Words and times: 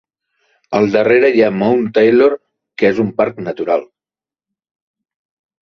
Al 0.77 0.87
darrere 0.93 1.29
hi 1.35 1.43
ha 1.47 1.51
Mount 1.57 1.85
Taylor, 1.97 2.37
que 2.83 2.91
és 2.95 3.03
un 3.07 3.13
parc 3.21 3.45
natural. 3.51 3.87